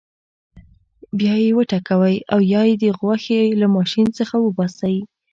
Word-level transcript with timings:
بیا 1.17 1.35
یې 1.43 1.49
وټکوئ 1.57 2.15
او 2.33 2.39
یا 2.53 2.61
یې 2.69 2.75
د 2.83 2.85
غوښې 2.99 3.41
له 3.61 3.67
ماشین 3.75 4.07
څخه 4.17 4.35
وباسئ. 4.39 4.95